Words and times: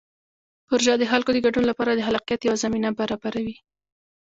پروژه 0.67 0.93
د 0.97 1.03
خلکو 1.11 1.29
د 1.33 1.37
ګډون 1.45 1.65
لپاره 1.67 1.91
د 1.93 2.01
خلاقیت 2.07 2.41
یوه 2.43 2.61
زمینه 2.63 2.89
برابروي. 2.99 3.55